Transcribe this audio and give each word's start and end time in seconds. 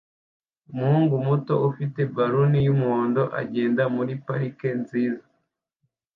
umuhungu 0.71 1.13
muto 1.27 1.53
ufite 1.69 1.99
ballon 2.15 2.53
yumuhondo 2.67 3.23
agenda 3.41 3.83
muri 3.95 4.13
parike 4.25 4.69
nziza 4.81 5.25